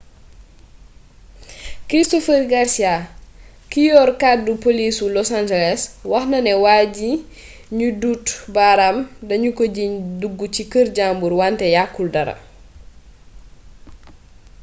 christopher 1.89 2.41
garcia 2.53 2.95
ki 3.71 3.81
yor 3.91 4.09
kàddu 4.21 4.51
polisu 4.65 5.03
loas 5.15 5.31
angeles 5.39 5.81
wax 6.11 6.23
na 6.31 6.39
ne 6.45 6.53
waa 6.63 6.83
ji 6.95 7.11
nu 7.77 7.87
duut 8.01 8.25
baraam 8.55 8.97
danu 9.29 9.49
ko 9.57 9.63
jiiñ 9.75 9.91
dug 10.21 10.39
ci 10.53 10.63
kër 10.71 10.87
jàmbur 10.97 11.33
wante 11.41 11.65
yakkul 11.75 12.07
dara 12.15 12.35